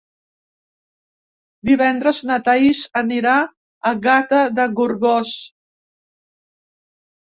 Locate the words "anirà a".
3.05-3.95